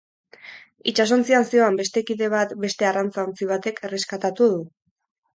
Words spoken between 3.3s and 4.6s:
batek erreskatatu du.